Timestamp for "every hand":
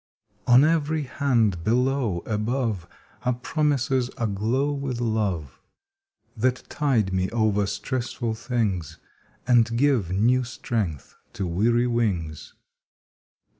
0.63-1.63